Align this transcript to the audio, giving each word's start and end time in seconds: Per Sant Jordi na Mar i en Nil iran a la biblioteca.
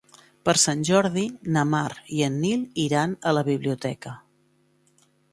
Per 0.47 0.53
Sant 0.59 0.79
Jordi 0.87 1.25
na 1.57 1.65
Mar 1.73 1.89
i 2.19 2.23
en 2.27 2.39
Nil 2.45 2.63
iran 2.85 3.13
a 3.33 3.33
la 3.39 3.43
biblioteca. 3.51 4.15